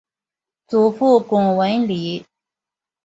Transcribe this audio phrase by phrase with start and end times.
[0.67, 2.25] 祖父龚文礼。